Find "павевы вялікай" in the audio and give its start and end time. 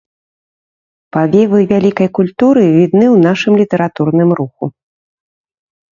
1.17-2.09